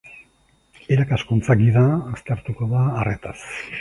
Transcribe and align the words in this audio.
Irakaskuntza 0.95 1.57
Gida 1.61 1.83
aztertuko 2.15 2.71
da 2.73 2.87
arretaz. 3.03 3.37